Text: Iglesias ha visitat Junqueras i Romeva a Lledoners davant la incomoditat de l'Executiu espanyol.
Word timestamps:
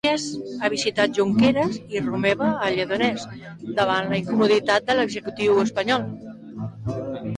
Iglesias 0.03 0.23
ha 0.61 0.69
visitat 0.73 1.11
Junqueras 1.17 1.75
i 1.97 2.01
Romeva 2.05 2.47
a 2.67 2.71
Lledoners 2.77 3.27
davant 3.81 4.09
la 4.15 4.19
incomoditat 4.23 4.89
de 4.89 4.97
l'Executiu 4.99 5.63
espanyol. 5.67 6.09